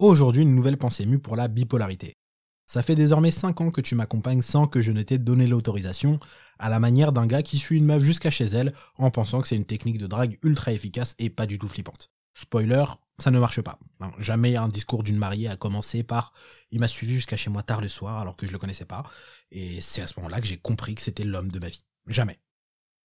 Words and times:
Aujourd'hui, 0.00 0.44
une 0.44 0.54
nouvelle 0.54 0.78
pensée 0.78 1.04
mue 1.04 1.18
pour 1.18 1.36
la 1.36 1.46
bipolarité. 1.46 2.16
Ça 2.64 2.80
fait 2.80 2.94
désormais 2.94 3.30
5 3.30 3.60
ans 3.60 3.70
que 3.70 3.82
tu 3.82 3.94
m'accompagnes 3.94 4.40
sans 4.40 4.66
que 4.66 4.80
je 4.80 4.92
ne 4.92 5.02
t'ai 5.02 5.18
donné 5.18 5.46
l'autorisation, 5.46 6.18
à 6.58 6.70
la 6.70 6.78
manière 6.78 7.12
d'un 7.12 7.26
gars 7.26 7.42
qui 7.42 7.58
suit 7.58 7.76
une 7.76 7.84
meuf 7.84 8.02
jusqu'à 8.02 8.30
chez 8.30 8.46
elle 8.46 8.72
en 8.96 9.10
pensant 9.10 9.42
que 9.42 9.48
c'est 9.48 9.56
une 9.56 9.66
technique 9.66 9.98
de 9.98 10.06
drague 10.06 10.38
ultra 10.42 10.72
efficace 10.72 11.14
et 11.18 11.28
pas 11.28 11.44
du 11.44 11.58
tout 11.58 11.68
flippante. 11.68 12.10
Spoiler, 12.32 12.86
ça 13.18 13.30
ne 13.30 13.38
marche 13.38 13.60
pas. 13.60 13.78
jamais 14.16 14.56
un 14.56 14.68
discours 14.68 15.02
d'une 15.02 15.18
mariée 15.18 15.48
a 15.48 15.56
commencé 15.56 16.02
par 16.02 16.32
il 16.70 16.80
m'a 16.80 16.88
suivi 16.88 17.12
jusqu'à 17.12 17.36
chez 17.36 17.50
moi 17.50 17.62
tard 17.62 17.82
le 17.82 17.88
soir 17.88 18.20
alors 18.20 18.38
que 18.38 18.46
je 18.46 18.52
le 18.52 18.58
connaissais 18.58 18.86
pas, 18.86 19.02
et 19.50 19.82
c'est 19.82 20.00
à 20.00 20.06
ce 20.06 20.14
moment-là 20.16 20.40
que 20.40 20.46
j'ai 20.46 20.56
compris 20.56 20.94
que 20.94 21.02
c'était 21.02 21.24
l'homme 21.24 21.50
de 21.50 21.58
ma 21.58 21.68
vie. 21.68 21.84
Jamais. 22.06 22.40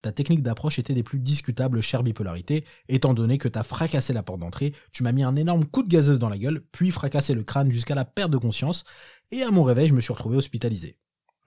Ta 0.00 0.12
technique 0.12 0.42
d'approche 0.42 0.78
était 0.78 0.94
des 0.94 1.02
plus 1.02 1.18
discutables, 1.18 1.80
chère 1.80 2.04
bipolarité, 2.04 2.64
étant 2.88 3.14
donné 3.14 3.36
que 3.36 3.48
t'as 3.48 3.64
fracassé 3.64 4.12
la 4.12 4.22
porte 4.22 4.38
d'entrée, 4.38 4.72
tu 4.92 5.02
m'as 5.02 5.12
mis 5.12 5.24
un 5.24 5.34
énorme 5.34 5.64
coup 5.64 5.82
de 5.82 5.88
gazeuse 5.88 6.20
dans 6.20 6.28
la 6.28 6.38
gueule, 6.38 6.62
puis 6.70 6.92
fracassé 6.92 7.34
le 7.34 7.42
crâne 7.42 7.72
jusqu'à 7.72 7.96
la 7.96 8.04
perte 8.04 8.30
de 8.30 8.38
conscience, 8.38 8.84
et 9.32 9.42
à 9.42 9.50
mon 9.50 9.64
réveil, 9.64 9.88
je 9.88 9.94
me 9.94 10.00
suis 10.00 10.12
retrouvé 10.12 10.36
hospitalisé. 10.36 10.96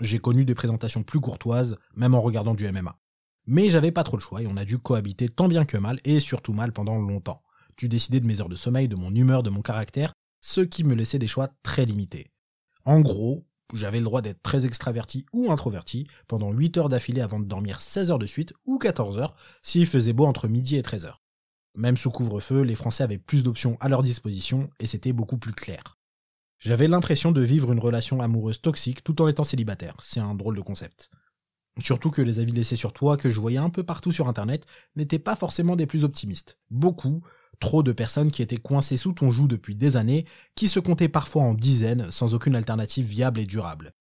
J'ai 0.02 0.20
connu 0.20 0.44
des 0.44 0.56
présentations 0.56 1.04
plus 1.04 1.22
courtoises, 1.22 1.78
même 1.96 2.14
en 2.14 2.22
regardant 2.22 2.56
du 2.56 2.70
MMA. 2.70 2.98
Mais 3.46 3.70
j'avais 3.70 3.92
pas 3.92 4.04
trop 4.04 4.18
le 4.18 4.22
choix 4.22 4.42
et 4.42 4.48
on 4.48 4.58
a 4.58 4.66
dû 4.66 4.78
cohabiter 4.78 5.30
tant 5.30 5.48
bien 5.48 5.66
que 5.66 5.78
mal, 5.78 6.00
et 6.04 6.20
surtout 6.20 6.54
mal 6.54 6.74
pendant 6.74 7.00
longtemps. 7.00 7.42
Tu 7.78 7.88
décidais 7.88 8.20
de 8.20 8.28
mes 8.28 8.42
heures 8.42 8.50
de 8.50 8.56
sommeil, 8.56 8.88
de 8.88 8.96
mon 8.96 9.14
humeur, 9.14 9.44
de 9.44 9.50
mon 9.50 9.62
caractère, 9.62 10.14
ce 10.42 10.62
qui 10.62 10.84
me 10.84 10.94
laissait 10.94 11.20
des 11.20 11.28
choix 11.28 11.50
très 11.64 11.86
limités. 11.86 12.32
En 12.84 13.00
gros, 13.00 13.46
j'avais 13.74 14.00
le 14.00 14.06
droit 14.06 14.22
d'être 14.22 14.42
très 14.42 14.66
extraverti 14.66 15.26
ou 15.34 15.52
introverti 15.52 16.08
pendant 16.28 16.52
8 16.52 16.78
heures 16.78 16.90
d'affilée 16.90 17.22
avant 17.22 17.40
de 17.40 17.46
dormir 17.46 17.82
16 17.82 18.12
heures 18.12 18.20
de 18.20 18.28
suite 18.28 18.54
ou 18.66 18.78
14 18.78 19.18
heures 19.18 19.36
s'il 19.62 19.88
faisait 19.88 20.14
beau 20.14 20.26
entre 20.26 20.48
midi 20.48 20.78
et 20.78 20.84
13 20.84 21.06
heures. 21.06 21.22
Même 21.76 21.98
sous 21.98 22.12
couvre-feu, 22.12 22.62
les 22.62 22.76
Français 22.76 23.04
avaient 23.04 23.18
plus 23.18 23.44
d'options 23.44 23.78
à 23.80 23.88
leur 23.88 24.04
disposition 24.04 24.70
et 24.80 24.88
c'était 24.88 25.14
beaucoup 25.14 25.38
plus 25.38 25.54
clair. 25.54 25.98
J'avais 26.60 26.88
l'impression 26.88 27.32
de 27.32 27.42
vivre 27.42 27.72
une 27.72 27.80
relation 27.80 28.22
amoureuse 28.22 28.62
toxique 28.62 29.04
tout 29.04 29.22
en 29.22 29.28
étant 29.28 29.44
célibataire. 29.44 29.96
C'est 30.02 30.20
un 30.20 30.36
drôle 30.36 30.56
de 30.56 30.62
concept. 30.62 31.10
Surtout 31.80 32.12
que 32.12 32.22
les 32.22 32.40
avis 32.40 32.52
laissés 32.52 32.76
sur 32.76 32.94
toi 32.94 33.18
que 33.18 33.30
je 33.30 33.40
voyais 33.40 33.58
un 33.58 33.70
peu 33.70 33.84
partout 33.84 34.12
sur 34.12 34.28
internet 34.28 34.66
n'étaient 34.96 35.20
pas 35.20 35.36
forcément 35.36 35.76
des 35.76 35.88
plus 35.88 36.04
optimistes. 36.04 36.60
Beaucoup, 36.70 37.24
trop 37.62 37.84
de 37.84 37.94
personnes 37.94 38.32
qui 38.32 38.42
étaient 38.42 38.58
coincées 38.58 38.98
sous 38.98 39.14
ton 39.14 39.32
joug 39.32 39.48
depuis 39.48 39.78
des 39.78 39.96
années, 39.96 40.26
qui 40.56 40.68
se 40.68 40.82
comptaient 40.82 41.08
parfois 41.08 41.44
en 41.44 41.54
dizaines 41.54 42.12
sans 42.12 42.34
aucune 42.34 42.56
alternative 42.56 43.06
viable 43.06 43.40
et 43.40 43.46
durable. 43.46 43.94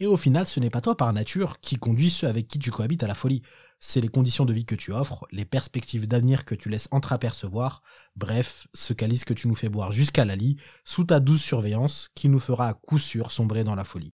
Et 0.00 0.06
au 0.06 0.16
final, 0.16 0.46
ce 0.46 0.60
n'est 0.60 0.70
pas 0.70 0.80
toi 0.80 0.96
par 0.96 1.12
nature 1.12 1.58
qui 1.60 1.76
conduis 1.76 2.10
ceux 2.10 2.28
avec 2.28 2.46
qui 2.46 2.58
tu 2.58 2.70
cohabites 2.70 3.02
à 3.02 3.08
la 3.08 3.14
folie. 3.14 3.42
C'est 3.80 4.00
les 4.00 4.08
conditions 4.08 4.44
de 4.44 4.52
vie 4.52 4.64
que 4.64 4.74
tu 4.74 4.92
offres, 4.92 5.26
les 5.32 5.44
perspectives 5.44 6.06
d'avenir 6.06 6.44
que 6.44 6.54
tu 6.54 6.68
laisses 6.68 6.88
entreapercevoir, 6.90 7.82
bref, 8.16 8.66
ce 8.74 8.92
calice 8.92 9.24
que 9.24 9.34
tu 9.34 9.48
nous 9.48 9.54
fais 9.54 9.68
boire 9.68 9.92
jusqu'à 9.92 10.24
la 10.24 10.36
lie, 10.36 10.56
sous 10.84 11.04
ta 11.04 11.20
douce 11.20 11.42
surveillance, 11.42 12.10
qui 12.14 12.28
nous 12.28 12.40
fera 12.40 12.68
à 12.68 12.74
coup 12.74 12.98
sûr 12.98 13.32
sombrer 13.32 13.64
dans 13.64 13.74
la 13.74 13.84
folie. 13.84 14.12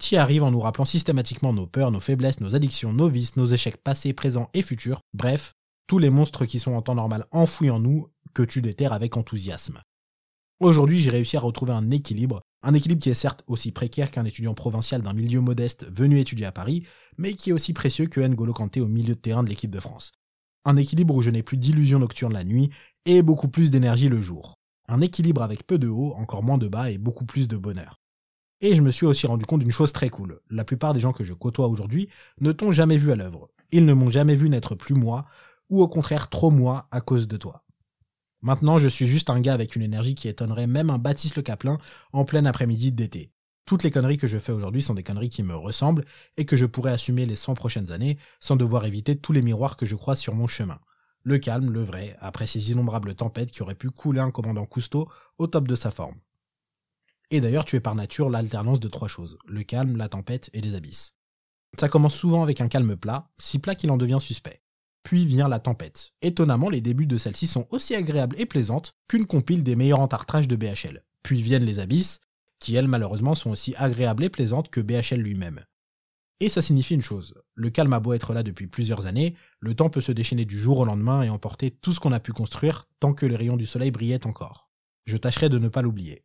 Tu 0.00 0.16
arrives 0.16 0.42
en 0.42 0.50
nous 0.50 0.60
rappelant 0.60 0.86
systématiquement 0.86 1.52
nos 1.52 1.66
peurs, 1.66 1.90
nos 1.90 2.00
faiblesses, 2.00 2.40
nos 2.40 2.54
addictions, 2.54 2.94
nos 2.94 3.08
vices, 3.08 3.36
nos 3.36 3.46
échecs 3.46 3.82
passés, 3.82 4.14
présents 4.14 4.48
et 4.54 4.62
futurs, 4.62 5.00
bref, 5.12 5.54
tous 5.86 5.98
les 5.98 6.10
monstres 6.10 6.46
qui 6.46 6.58
sont 6.58 6.72
en 6.72 6.82
temps 6.82 6.94
normal 6.94 7.26
enfouis 7.32 7.68
en 7.68 7.78
nous 7.78 8.08
que 8.34 8.42
tu 8.42 8.62
déterres 8.62 8.92
avec 8.92 9.16
enthousiasme. 9.16 9.80
Aujourd'hui, 10.60 11.00
j'ai 11.00 11.10
réussi 11.10 11.36
à 11.36 11.40
retrouver 11.40 11.72
un 11.72 11.90
équilibre, 11.90 12.40
un 12.62 12.74
équilibre 12.74 13.02
qui 13.02 13.10
est 13.10 13.14
certes 13.14 13.42
aussi 13.48 13.72
précaire 13.72 14.10
qu'un 14.10 14.24
étudiant 14.24 14.54
provincial 14.54 15.02
d'un 15.02 15.12
milieu 15.12 15.40
modeste 15.40 15.86
venu 15.92 16.20
étudier 16.20 16.46
à 16.46 16.52
Paris, 16.52 16.84
mais 17.18 17.34
qui 17.34 17.50
est 17.50 17.52
aussi 17.52 17.72
précieux 17.72 18.06
que 18.06 18.20
N'Golo 18.20 18.52
Kanté 18.52 18.80
au 18.80 18.86
milieu 18.86 19.14
de 19.14 19.20
terrain 19.20 19.42
de 19.42 19.48
l'équipe 19.48 19.70
de 19.70 19.80
France. 19.80 20.12
Un 20.64 20.76
équilibre 20.76 21.16
où 21.16 21.22
je 21.22 21.30
n'ai 21.30 21.42
plus 21.42 21.56
d'illusions 21.56 21.98
nocturnes 21.98 22.32
la 22.32 22.44
nuit 22.44 22.70
et 23.04 23.22
beaucoup 23.22 23.48
plus 23.48 23.72
d'énergie 23.72 24.08
le 24.08 24.22
jour. 24.22 24.54
Un 24.86 25.00
équilibre 25.00 25.42
avec 25.42 25.66
peu 25.66 25.78
de 25.78 25.88
haut, 25.88 26.12
encore 26.16 26.44
moins 26.44 26.58
de 26.58 26.68
bas 26.68 26.90
et 26.90 26.98
beaucoup 26.98 27.24
plus 27.24 27.48
de 27.48 27.56
bonheur. 27.56 28.00
Et 28.60 28.76
je 28.76 28.82
me 28.82 28.92
suis 28.92 29.06
aussi 29.06 29.26
rendu 29.26 29.44
compte 29.44 29.62
d'une 29.62 29.72
chose 29.72 29.92
très 29.92 30.08
cool. 30.08 30.40
La 30.48 30.64
plupart 30.64 30.94
des 30.94 31.00
gens 31.00 31.12
que 31.12 31.24
je 31.24 31.34
côtoie 31.34 31.66
aujourd'hui 31.66 32.08
ne 32.40 32.52
t'ont 32.52 32.70
jamais 32.70 32.96
vu 32.96 33.10
à 33.10 33.16
l'œuvre. 33.16 33.50
Ils 33.72 33.84
ne 33.84 33.94
m'ont 33.94 34.10
jamais 34.10 34.36
vu 34.36 34.48
n'être 34.48 34.76
plus 34.76 34.94
moi, 34.94 35.26
ou 35.68 35.82
au 35.82 35.88
contraire 35.88 36.28
trop 36.28 36.52
moi 36.52 36.86
à 36.92 37.00
cause 37.00 37.26
de 37.26 37.36
toi. 37.36 37.61
Maintenant, 38.42 38.78
je 38.80 38.88
suis 38.88 39.06
juste 39.06 39.30
un 39.30 39.40
gars 39.40 39.54
avec 39.54 39.76
une 39.76 39.82
énergie 39.82 40.16
qui 40.16 40.26
étonnerait 40.26 40.66
même 40.66 40.90
un 40.90 40.98
Baptiste 40.98 41.36
Le 41.36 41.42
Caplin 41.42 41.78
en 42.12 42.24
plein 42.24 42.44
après-midi 42.44 42.90
d'été. 42.90 43.30
Toutes 43.66 43.84
les 43.84 43.92
conneries 43.92 44.16
que 44.16 44.26
je 44.26 44.38
fais 44.38 44.50
aujourd'hui 44.50 44.82
sont 44.82 44.94
des 44.94 45.04
conneries 45.04 45.28
qui 45.28 45.44
me 45.44 45.54
ressemblent 45.54 46.04
et 46.36 46.44
que 46.44 46.56
je 46.56 46.66
pourrais 46.66 46.90
assumer 46.90 47.24
les 47.24 47.36
100 47.36 47.54
prochaines 47.54 47.92
années 47.92 48.18
sans 48.40 48.56
devoir 48.56 48.84
éviter 48.84 49.14
tous 49.14 49.32
les 49.32 49.42
miroirs 49.42 49.76
que 49.76 49.86
je 49.86 49.94
croise 49.94 50.18
sur 50.18 50.34
mon 50.34 50.48
chemin. 50.48 50.80
Le 51.22 51.38
calme, 51.38 51.70
le 51.70 51.84
vrai, 51.84 52.16
après 52.18 52.46
ces 52.46 52.72
innombrables 52.72 53.14
tempêtes 53.14 53.52
qui 53.52 53.62
auraient 53.62 53.76
pu 53.76 53.90
couler 53.90 54.18
un 54.18 54.32
commandant 54.32 54.66
Cousteau 54.66 55.08
au 55.38 55.46
top 55.46 55.68
de 55.68 55.76
sa 55.76 55.92
forme. 55.92 56.16
Et 57.30 57.40
d'ailleurs, 57.40 57.64
tu 57.64 57.76
es 57.76 57.80
par 57.80 57.94
nature 57.94 58.28
l'alternance 58.28 58.80
de 58.80 58.88
trois 58.88 59.06
choses, 59.06 59.38
le 59.46 59.62
calme, 59.62 59.96
la 59.96 60.08
tempête 60.08 60.50
et 60.52 60.60
les 60.60 60.74
abysses. 60.74 61.14
Ça 61.78 61.88
commence 61.88 62.16
souvent 62.16 62.42
avec 62.42 62.60
un 62.60 62.68
calme 62.68 62.96
plat, 62.96 63.30
si 63.38 63.60
plat 63.60 63.76
qu'il 63.76 63.92
en 63.92 63.96
devient 63.96 64.18
suspect. 64.20 64.60
Puis 65.02 65.26
vient 65.26 65.48
la 65.48 65.58
tempête. 65.58 66.12
Étonnamment, 66.22 66.70
les 66.70 66.80
débuts 66.80 67.06
de 67.06 67.18
celle-ci 67.18 67.46
sont 67.46 67.66
aussi 67.70 67.94
agréables 67.94 68.36
et 68.38 68.46
plaisantes 68.46 68.94
qu'une 69.08 69.26
compile 69.26 69.62
des 69.62 69.76
meilleurs 69.76 70.00
entartrages 70.00 70.48
de 70.48 70.56
BHL. 70.56 71.02
Puis 71.22 71.42
viennent 71.42 71.64
les 71.64 71.78
abysses, 71.78 72.20
qui 72.60 72.76
elles 72.76 72.88
malheureusement 72.88 73.34
sont 73.34 73.50
aussi 73.50 73.74
agréables 73.76 74.24
et 74.24 74.30
plaisantes 74.30 74.70
que 74.70 74.80
BHL 74.80 75.20
lui-même. 75.20 75.64
Et 76.42 76.48
ça 76.48 76.60
signifie 76.60 76.94
une 76.94 77.02
chose, 77.02 77.34
le 77.54 77.70
calme 77.70 77.92
a 77.92 78.00
beau 78.00 78.14
être 78.14 78.34
là 78.34 78.42
depuis 78.42 78.66
plusieurs 78.66 79.06
années, 79.06 79.36
le 79.60 79.74
temps 79.74 79.90
peut 79.90 80.00
se 80.00 80.10
déchaîner 80.10 80.44
du 80.44 80.58
jour 80.58 80.78
au 80.78 80.84
lendemain 80.84 81.22
et 81.22 81.30
emporter 81.30 81.70
tout 81.70 81.92
ce 81.92 82.00
qu'on 82.00 82.10
a 82.10 82.18
pu 82.18 82.32
construire 82.32 82.84
tant 82.98 83.14
que 83.14 83.26
les 83.26 83.36
rayons 83.36 83.56
du 83.56 83.64
soleil 83.64 83.92
brillaient 83.92 84.26
encore. 84.26 84.68
Je 85.04 85.16
tâcherai 85.16 85.48
de 85.48 85.58
ne 85.58 85.68
pas 85.68 85.82
l'oublier. 85.82 86.24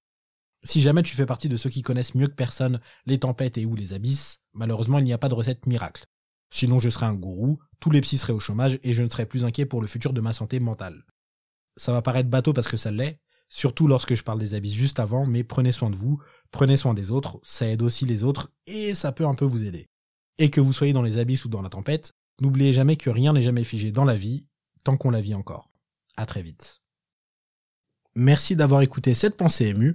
Si 0.63 0.81
jamais 0.81 1.03
tu 1.03 1.15
fais 1.15 1.27
partie 1.27 1.49
de 1.49 1.57
ceux 1.57 1.69
qui 1.69 1.83
connaissent 1.83 2.15
mieux 2.15 2.25
que 2.25 2.33
personne 2.33 2.81
les 3.05 3.19
tempêtes 3.19 3.59
et 3.59 3.67
ou 3.67 3.75
les 3.75 3.93
abysses, 3.93 4.41
malheureusement 4.53 4.97
il 4.97 5.05
n'y 5.05 5.13
a 5.13 5.19
pas 5.19 5.29
de 5.29 5.35
recette 5.35 5.67
miracle. 5.67 6.05
Sinon 6.49 6.79
je 6.79 6.89
serais 6.89 7.05
un 7.05 7.13
gourou, 7.13 7.59
tous 7.79 7.91
les 7.91 8.01
psys 8.01 8.17
seraient 8.17 8.33
au 8.33 8.39
chômage 8.39 8.79
et 8.83 8.93
je 8.93 9.03
ne 9.03 9.09
serais 9.09 9.25
plus 9.25 9.45
inquiet 9.45 9.65
pour 9.65 9.81
le 9.81 9.87
futur 9.87 10.13
de 10.13 10.21
ma 10.21 10.33
santé 10.33 10.59
mentale. 10.59 11.03
Ça 11.75 11.91
va 11.91 12.01
paraître 12.01 12.29
bateau 12.29 12.53
parce 12.53 12.67
que 12.67 12.77
ça 12.77 12.91
l'est, 12.91 13.19
surtout 13.49 13.87
lorsque 13.87 14.15
je 14.15 14.23
parle 14.23 14.39
des 14.39 14.53
abysses 14.53 14.73
juste 14.73 14.99
avant, 14.99 15.25
mais 15.25 15.43
prenez 15.43 15.71
soin 15.71 15.89
de 15.89 15.95
vous, 15.95 16.21
prenez 16.51 16.77
soin 16.77 16.93
des 16.93 17.11
autres, 17.11 17.39
ça 17.43 17.67
aide 17.67 17.81
aussi 17.81 18.05
les 18.05 18.23
autres 18.23 18.51
et 18.65 18.93
ça 18.93 19.11
peut 19.11 19.25
un 19.25 19.35
peu 19.35 19.45
vous 19.45 19.63
aider. 19.63 19.87
Et 20.37 20.49
que 20.49 20.61
vous 20.61 20.73
soyez 20.73 20.93
dans 20.93 21.01
les 21.01 21.17
abysses 21.17 21.45
ou 21.45 21.49
dans 21.49 21.61
la 21.61 21.69
tempête, 21.69 22.13
n'oubliez 22.41 22.73
jamais 22.73 22.95
que 22.95 23.09
rien 23.09 23.33
n'est 23.33 23.43
jamais 23.43 23.63
figé 23.63 23.91
dans 23.91 24.05
la 24.05 24.15
vie, 24.15 24.47
tant 24.83 24.97
qu'on 24.97 25.11
la 25.11 25.21
vit 25.21 25.35
encore. 25.35 25.69
À 26.15 26.25
très 26.25 26.41
vite. 26.41 26.81
Merci 28.15 28.55
d'avoir 28.55 28.81
écouté 28.81 29.13
cette 29.13 29.37
pensée 29.37 29.67
émue. 29.67 29.93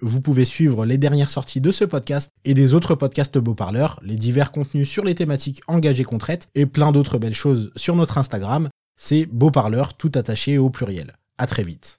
Vous 0.00 0.20
pouvez 0.20 0.44
suivre 0.44 0.86
les 0.86 0.96
dernières 0.96 1.30
sorties 1.30 1.60
de 1.60 1.72
ce 1.72 1.84
podcast 1.84 2.30
et 2.44 2.54
des 2.54 2.72
autres 2.72 2.94
podcasts 2.94 3.36
Beau 3.36 3.54
Parleurs, 3.54 3.98
les 4.04 4.14
divers 4.14 4.52
contenus 4.52 4.88
sur 4.88 5.04
les 5.04 5.16
thématiques 5.16 5.60
engagées 5.66 6.04
qu'on 6.04 6.18
traite 6.18 6.48
et 6.54 6.66
plein 6.66 6.92
d'autres 6.92 7.18
belles 7.18 7.34
choses 7.34 7.72
sur 7.74 7.96
notre 7.96 8.16
Instagram. 8.16 8.68
C'est 8.94 9.26
Beau 9.26 9.50
Parleur 9.50 9.94
tout 9.94 10.12
attaché 10.14 10.56
au 10.56 10.70
pluriel. 10.70 11.14
À 11.36 11.48
très 11.48 11.64
vite. 11.64 11.98